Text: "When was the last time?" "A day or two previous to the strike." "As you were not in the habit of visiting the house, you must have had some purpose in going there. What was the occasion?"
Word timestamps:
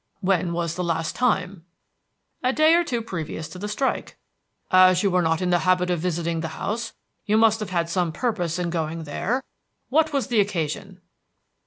"When 0.21 0.51
was 0.53 0.73
the 0.73 0.83
last 0.83 1.15
time?" 1.15 1.63
"A 2.41 2.51
day 2.51 2.73
or 2.73 2.83
two 2.83 3.03
previous 3.03 3.47
to 3.49 3.59
the 3.59 3.67
strike." 3.67 4.17
"As 4.71 5.03
you 5.03 5.11
were 5.11 5.21
not 5.21 5.43
in 5.43 5.51
the 5.51 5.59
habit 5.59 5.91
of 5.91 5.99
visiting 5.99 6.39
the 6.41 6.47
house, 6.57 6.93
you 7.27 7.37
must 7.37 7.59
have 7.59 7.69
had 7.69 7.87
some 7.87 8.11
purpose 8.11 8.57
in 8.57 8.71
going 8.71 9.03
there. 9.03 9.43
What 9.89 10.11
was 10.11 10.25
the 10.25 10.39
occasion?" 10.39 11.01